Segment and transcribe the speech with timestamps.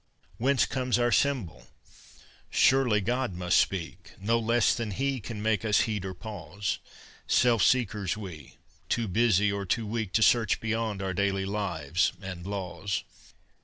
[0.37, 1.67] Whence comes our symbol?
[2.49, 6.79] Surely, God must speak No less than He can make us heed or pause:
[7.27, 8.55] Self seekers we,
[8.89, 13.03] too busy or too weak To search beyond our daily lives and laws.